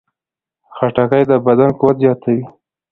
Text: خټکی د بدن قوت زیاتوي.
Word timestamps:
خټکی 0.75 1.23
د 1.29 1.33
بدن 1.45 1.69
قوت 1.79 1.95
زیاتوي. 2.03 2.43